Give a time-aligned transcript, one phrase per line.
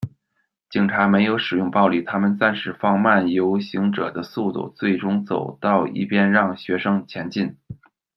[0.67, 7.55] 警察没有使用暴力，他们暂时放慢游行者的速度，最终走到一边让学生前进。